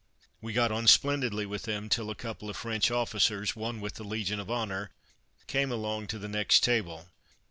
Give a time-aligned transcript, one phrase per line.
[0.41, 4.03] We got on splendidly with them till a couple of French officers, one with the
[4.03, 4.89] Legion of Honour,
[5.45, 7.09] came along to the next table.